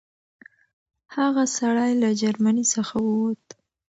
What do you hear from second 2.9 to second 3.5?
ووت.